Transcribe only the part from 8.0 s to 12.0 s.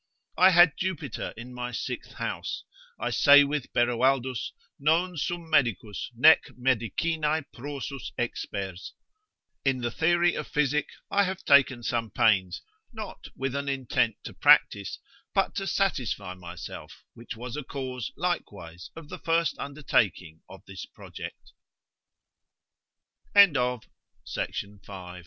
expers, in the theory of physic I have taken